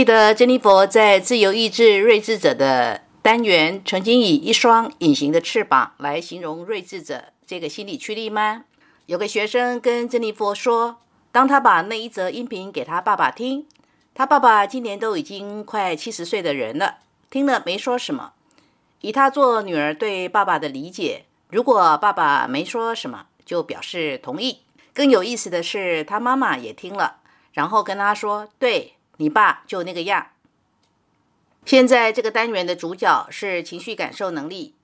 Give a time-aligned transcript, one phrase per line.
[0.00, 8.64] 记得珍妮佛在自由意志睿智者的单元曾经以一双隐形的翅膀来形容睿智者这个心理驱力吗？
[9.04, 13.66] 有个学生跟珍妮佛说，当他把那一则音频给他爸爸听，
[14.14, 18.32] 他爸爸今年都已经快七十岁的人了，听了没说什么。
[19.02, 24.60] 以他做女儿对爸爸的理解，如果爸爸没说什么，就表示同意。
[24.94, 27.16] 更有意思的是，他妈妈也听了，
[27.52, 30.28] 然后跟他说：“对。”你爸就那个样。
[31.66, 34.74] 现在这个单元的主角是情绪感受能力。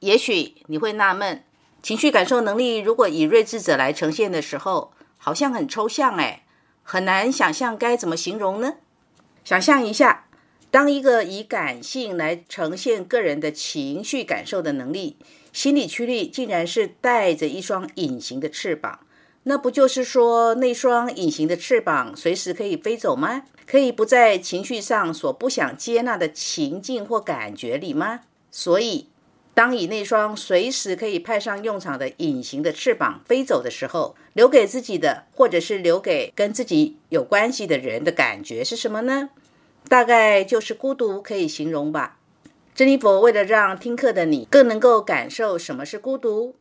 [0.00, 1.44] 也许你会纳闷，
[1.82, 6.44] 情绪感受能力如果以睿智者来呈现的时候，好像很抽象哎，
[6.82, 8.76] 很难想象该怎么形容呢？
[9.44, 10.26] 想象一下，
[10.70, 15.18] 当一个以感性来呈现个人的情绪感受的能力，
[15.52, 19.00] 心理驱力竟然是带着一双隐形的翅膀。
[19.44, 23.42] 那不就是说，那双隐形的翅膀随时可以飞走吗？
[23.66, 28.20] 可以不在情绪上所不想接纳的情境或感觉里吗？
[28.50, 29.08] 所以，
[29.54, 39.30] 当以那双随时可以派上用场的隐形的翅膀飞走的时候，留给自己的，或者是留给跟自己有关系的人的感觉是什么呢？
[39.88, 42.18] 大概就是孤独，可以形容吧。
[42.74, 46.54] 珍妮佛为了让听课的你更能够感受什么是孤独。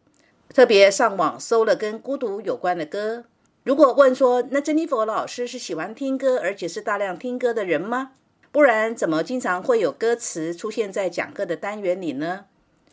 [0.53, 3.23] 特别上网搜了跟孤独有关的歌。
[3.63, 8.11] 如果问说，那珍妮佛老师是喜欢听歌，而且是大量听歌的人吗？
[8.51, 12.45] 不然怎么经常会有歌词出现在讲课的单元里呢？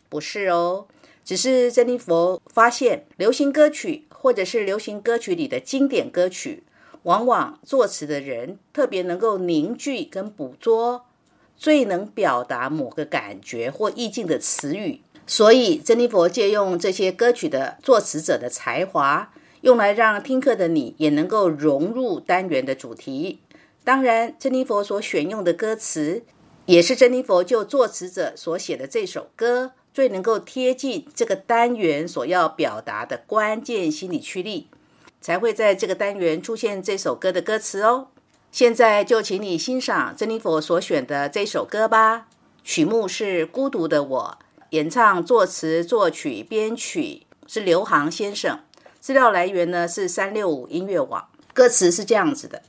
[0.07, 0.87] 不是哦，
[1.25, 6.63] 只是珍妮佛发现，流行歌曲或者是流行歌曲里的经典歌曲，
[7.03, 11.05] 往往作词的人特别能够凝聚跟捕捉
[11.57, 15.01] 最能表达某个感觉或意境的词语。
[15.31, 19.31] 所以，珍妮佛借用这些歌曲的作词者的才华，
[19.61, 23.39] 用来让听课的你也能够融入单元的主题。
[23.83, 26.23] 当然，珍妮佛所选用的歌词，
[26.65, 34.67] 也是珍妮佛就作词者所写的这首歌最能够贴近这个单元所要表达的关键心理驱力，
[35.21, 38.07] 才会在这个单元出现这首歌的歌词哦。
[38.51, 42.25] 现在就请你欣赏珍妮佛所选的这首歌吧。
[42.63, 44.37] 曲目是《孤独的我》。
[44.71, 48.59] 演唱、作词、作曲、编曲是刘航先生。
[48.99, 51.27] 资料来源呢是三六五音乐网。
[51.53, 52.61] 歌词是这样子的：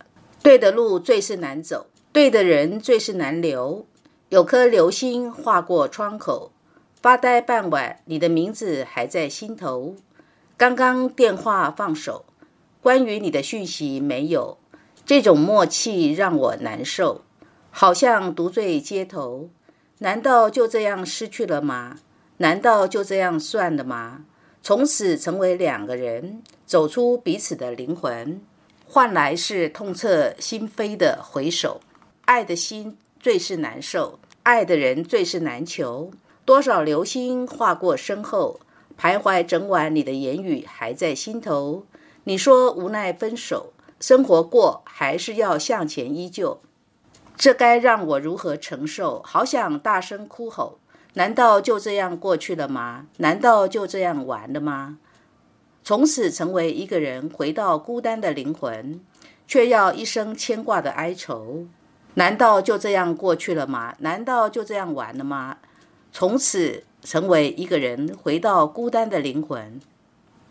[0.42, 3.86] 对的路最是难走，对的人最是难留。
[4.30, 6.52] 有颗流星划过窗口，
[7.02, 9.96] 发呆半晚，你的名字还在心头。
[10.56, 12.24] 刚刚电话放手，
[12.80, 14.56] 关于你的讯息没有。
[15.04, 17.22] 这种默契让我难受，
[17.70, 19.50] 好像独醉街头。
[20.02, 21.98] 难道就这样失去了吗？
[22.38, 24.24] 难道就这样算了吗？
[24.62, 28.40] 从此成为两个人，走出彼此的灵魂，
[28.86, 31.80] 换来是痛彻心扉的回首。
[32.24, 36.10] 爱的心最是难受，爱的人最是难求。
[36.46, 38.60] 多少流星划过身后，
[38.98, 41.84] 徘徊整晚，你的言语还在心头。
[42.24, 46.60] 你说无奈分手，生活过还是要向前依旧。
[47.40, 49.22] 这该让我如何承受？
[49.24, 50.78] 好想大声哭吼！
[51.14, 53.06] 难道就这样过去了吗？
[53.16, 54.98] 难道就这样完了吗？
[55.82, 59.00] 从此成为一个人，回到孤单的灵魂，
[59.48, 61.64] 却要一生牵挂的哀愁。
[62.12, 63.94] 难道就这样过去了吗？
[64.00, 65.56] 难道就这样完了吗？
[66.12, 69.80] 从此成为一个人，回到孤单的灵魂，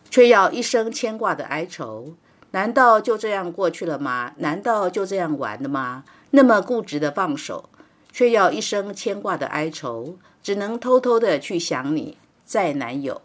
[0.10, 2.16] 却要一生牵挂的哀愁。
[2.50, 4.34] 难道就这样过去了吗？
[4.38, 6.04] 难道就这样完了吗？
[6.32, 7.70] 那么固执的放手，
[8.12, 13.22] 却要一生牵挂的哀愁，只能偷偷的去想你，再难有。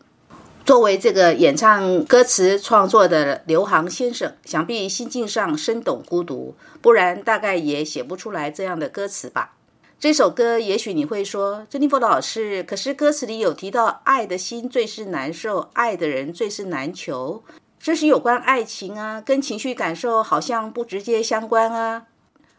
[0.64, 9.56] 作为这个演唱歌词创作的刘航先生，想必心境上深懂孤独，不然大概也写不出来这样的歌词吧。
[10.00, 17.42] 这首歌也许你会说，珍妮佛老师，可是歌词里有提到爱的心最是难受，爱的人最是难求，
[17.78, 22.06] 这是有关爱情啊，跟情绪感受好像不直接相关啊。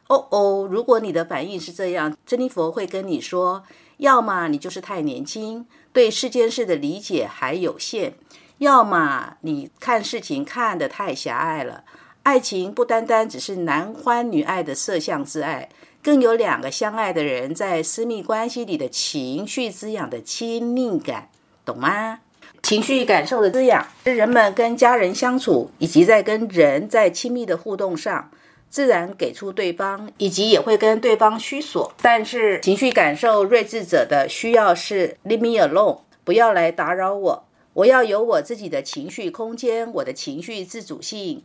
[0.08, 3.64] 哦哦，如果你的反应是这样，珍妮佛会跟你说：
[3.98, 8.12] 要么你就是太年轻，对世间事的理解还有限；
[8.60, 11.84] 要么你看事情看得太狭隘了。
[12.22, 15.70] 爱情不单单只是男欢女爱的色相之爱，
[16.04, 21.30] 更有两个相爱的人在私密关系里的情绪滋养的亲密感，
[21.66, 22.20] 懂吗？
[22.62, 28.30] 情绪感受的滋养是人们跟家人相处，以及在跟人在亲密的互动上。
[28.76, 31.94] 自然给出对方，以及也会跟对方虚索。
[32.02, 37.46] 但是情绪感受睿智者的需要是 leave me alone，不要来打扰我。
[37.72, 41.44] 我要有我自己的情绪空间，我的情绪自主性。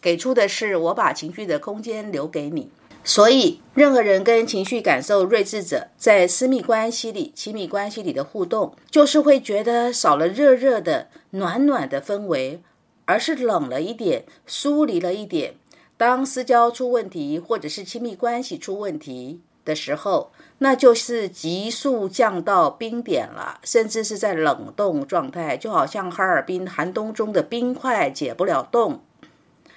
[0.00, 2.68] 给出的是我把情绪的空间留给你。
[3.04, 12.60] 所以，任何人跟情绪感受睿智者在私密关系里、亲密关系里的互动，就是会觉得少了热热的、暖暖的氛围，
[13.04, 15.54] 而是冷了一点、疏离了一点。
[15.98, 29.00] 当私交出问题，或者是亲密关系出问题的时候，那就是急速降到冰点了，甚至是在冷冻状态，就好像哈尔滨寒冬中的冰块解不了冻。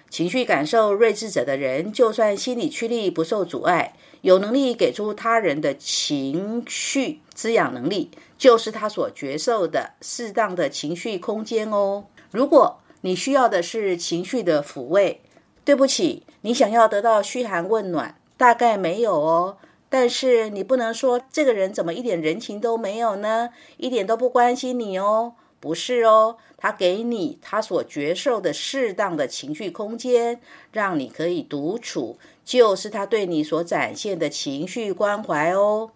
[0.10, 12.06] 情绪感受睿智者的人，就算心理驱力不受阻碍，有能力给出他人的情绪滋养能力，就是他所觉受的适当的情绪空间哦。
[12.32, 15.22] 如果你需要的是情绪的抚慰，
[15.70, 19.58] 对不起，你想要得到嘘寒问暖，大概没有哦。
[19.88, 23.50] 但是你不能说这个人怎么一点人情都没有呢？
[23.78, 25.34] 一点都不关心你哦。
[25.60, 35.92] 不是哦，他给你他所觉受的适当的情绪空间，让你可以独处，就是他对你所展现的情绪关怀哦。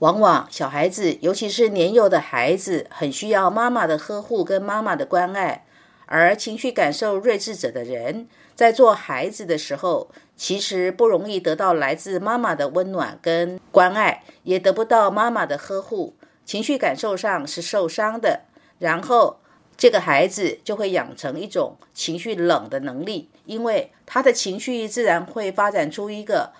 [0.00, 5.64] 往往小孩子，尤其是年幼的孩子，很需要妈妈的呵护跟妈妈的关爱。
[6.10, 8.26] 而情绪感受睿智者的人，
[8.56, 18.40] 在做孩子的时候，其实不容易得到来自妈妈的温暖跟关爱，也得不到妈妈的呵护，情绪感受上是受伤的。
[18.80, 19.38] 然后，
[19.76, 26.50] 这个孩子就会养成一种情绪冷的能力，因为他的情绪自然会发展出一个：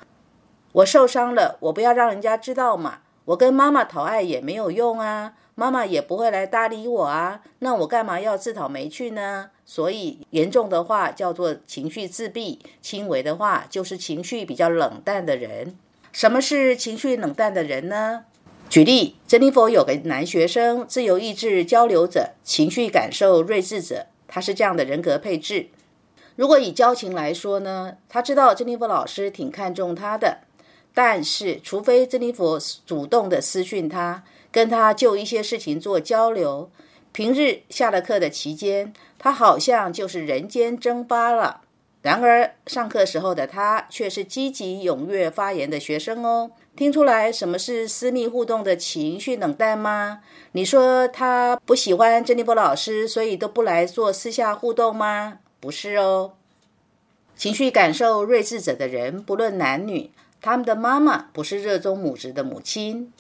[0.71, 3.01] 我受伤了，我不要让人家知道嘛。
[3.25, 7.43] 我跟妈妈讨爱也没有用啊，妈妈也不会来搭理我啊。
[7.59, 9.51] 那我干嘛要自讨没趣呢？
[9.67, 15.77] 所以严重的话叫做情绪自闭，轻微的话就是情绪比较冷淡的人。
[16.13, 18.25] 什么是情绪冷淡的人呢？
[18.71, 25.67] 举例，珍妮佛有个男学生，自由意志交流者，情绪感受睿智者，他是这样的人格配置。
[26.37, 30.39] 如果以交情来说呢，他知道珍妮佛老师挺看重他的，
[30.95, 36.71] 但是除非珍妮佛主动的私讯他，跟他就一些事情做交流，
[37.13, 41.63] 平日下了课的期间，他好像就是人间蒸发了。
[42.03, 46.51] 然而上课时候的他却是积极踊跃发言的学生哦。
[46.75, 50.21] 听出来什么是私密互动的情绪冷淡吗？
[50.53, 55.41] 你说他不喜欢珍妮波老师，所以都不来做私下互动吗？
[55.61, 56.33] 不是哦。
[57.37, 60.11] 情绪感受睿智者的人，不论男女，
[60.41, 63.13] 他们的妈妈不是热衷母职的母亲，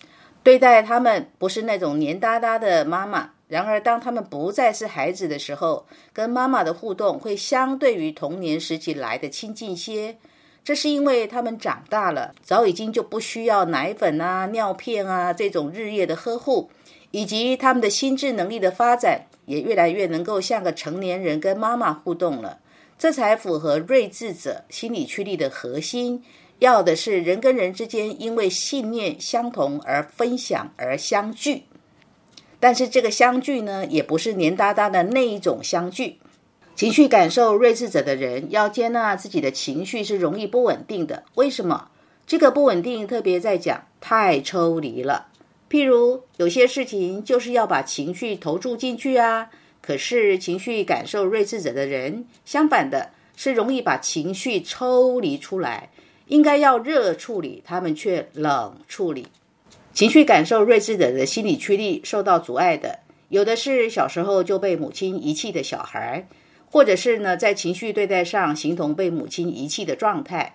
[0.42, 3.30] 对待他们不是那种黏哒哒的妈妈。
[3.48, 10.16] 然而，当他们不再是孩子的时候，跟妈妈的互动会相对于童年时期来的亲近些。
[10.62, 16.70] 这是因为他们长大了，早已经就不需要奶粉啊、尿片啊这种日夜的呵护，
[17.10, 22.60] 以及他们的心智能力的发展也越来越能够像个成年人跟妈妈互动了。
[22.96, 26.22] 这才符合睿智者心理驱力的核心，
[26.60, 31.64] 要的是人跟人之间因为信念相同而分享而相聚。
[32.60, 36.18] 但是这个相聚呢，也不是黏哒哒的那一种相聚。
[36.76, 41.24] 情绪感受睿智者的人要接纳自己的情绪是容易不稳定的。
[41.34, 41.88] 为什么？
[42.26, 45.26] 这个不稳定特别在讲太抽离了。
[45.68, 49.50] 譬如有些事情就是要把情绪投注进去啊，
[49.82, 55.90] 可是情绪感受睿智者的人，相反的是容易把情绪抽离出来，
[56.30, 59.26] 应该要热处理，他们却冷处理。
[59.92, 66.26] 情绪感受睿智者的心理驱力受到阻碍的，有的是小时候就被母亲遗弃的小孩。
[66.72, 70.54] 或者是呢，在情绪对待上形同被母亲遗弃的状态，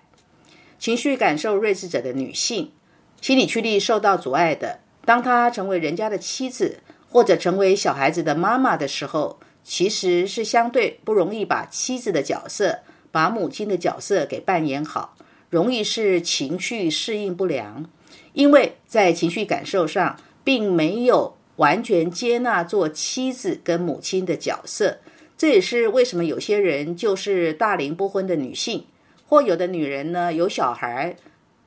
[0.78, 2.72] 情绪感受睿智者的女性，
[3.20, 6.78] 心理驱力受到阻碍的，当她成为人家的妻子，
[7.10, 12.78] 或者成为小孩子的妈妈的时候，其实是相对不容易把妻子的角色、
[13.12, 15.15] 把母亲的角色给扮演好，
[15.50, 17.88] 容易是情绪适应不良，
[18.32, 24.98] 因为在情绪感受上并没有完全接纳做妻子跟母亲的角色。
[25.38, 28.86] 这也是为什么有些人就是大龄不婚的女性，
[29.26, 31.16] 或有的女人呢有小孩，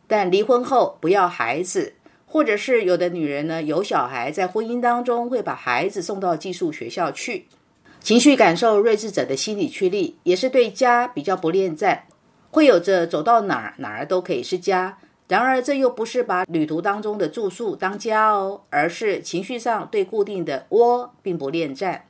[0.07, 1.93] 但离婚后不要孩子，
[2.25, 7.45] 或者是有的女人呢有小孩，在婚姻当中会把孩子送到寄宿学校去。
[8.01, 12.05] 情绪感受睿智者的心理驱力，也是对家比较不恋战，
[12.51, 14.97] 会有着走到哪儿哪儿都可以是家。
[15.27, 22.05] 然而这又不是把旅途当中的住宿当家哦，而是情绪上对固定的窝并不恋战。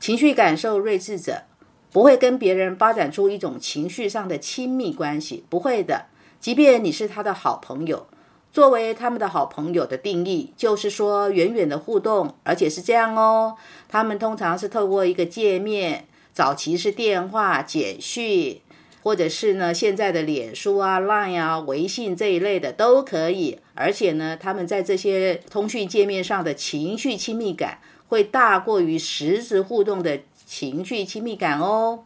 [0.00, 1.44] 情绪感受睿智者
[1.92, 6.06] 不会跟别人发展出一种情绪上的亲密关系，不会的。
[6.40, 8.08] 即便你是他的好朋友，
[8.52, 13.56] 作为他们的好朋友的定义，就是说远远的互动，而且是这样哦。
[13.88, 18.60] 他们通常是透过一个界面，早期是电话、简讯，
[19.06, 23.56] 或者是呢现在的脸书啊、Line 啊、微信这一类的都可以。
[23.72, 32.00] 而且呢，他们在这些通讯界面上的情绪亲密感会大过于实质互动的情绪亲密感哦。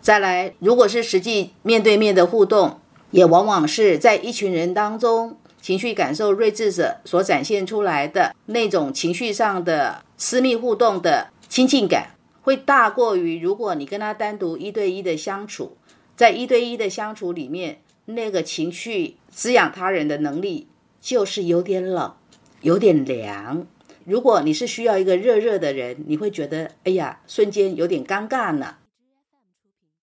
[0.00, 2.80] 再来，如果是实际面对面的互动，
[3.12, 15.76] 也往往是在一群人当中，情绪感受睿智者所展现出来的那种情绪上的私密互动的亲近感，会大过于如果你跟他单独一对一的相处，
[16.20, 20.66] 在一对一的相处里面，那个情绪滋养他人的能力
[21.00, 22.12] 就是有点冷，
[22.60, 23.66] 有点凉。
[24.04, 28.76] 如果你是需要一个热热的人，你会觉得哎呀，瞬间有点尴尬呢。